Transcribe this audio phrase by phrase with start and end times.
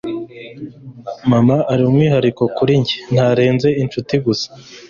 [1.29, 4.47] mama ari umwihariko kuri njye, ntarenze inshuti gusa